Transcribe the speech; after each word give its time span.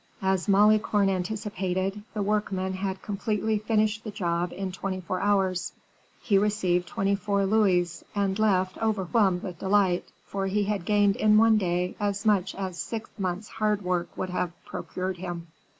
As 0.23 0.47
Malicorne 0.47 1.11
anticipated, 1.11 2.01
the 2.15 2.23
workman 2.23 2.73
had 2.73 3.03
completely 3.03 3.59
finished 3.59 4.03
the 4.03 4.09
job 4.09 4.51
in 4.51 4.71
twenty 4.71 4.99
four 4.99 5.19
hours; 5.19 5.73
he 6.23 6.39
received 6.39 6.87
twenty 6.87 7.13
four 7.13 7.45
louis, 7.45 8.03
and 8.15 8.39
left, 8.39 8.79
overwhelmed 8.79 9.43
with 9.43 9.59
delight, 9.59 10.11
for 10.25 10.47
he 10.47 10.63
had 10.63 10.85
gained 10.85 11.17
in 11.17 11.37
one 11.37 11.59
day 11.59 11.95
as 11.99 12.25
much 12.25 12.55
as 12.55 12.79
six 12.81 13.11
months' 13.19 13.49
hard 13.49 13.83
work 13.83 14.07
would 14.17 14.31
have 14.31 14.53
procured 14.65 15.17
him. 15.17 15.49